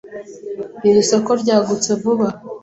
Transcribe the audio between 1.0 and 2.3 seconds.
soko ryagutse vuba.